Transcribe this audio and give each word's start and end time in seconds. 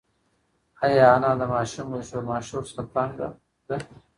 ایا 0.85 1.05
انا 1.15 1.31
د 1.39 1.43
ماشوم 1.53 1.87
له 1.95 2.01
شور 2.07 2.23
ماشور 2.31 2.63
څخه 2.69 2.83
تنگه 2.93 3.27
ده؟ 3.67 3.77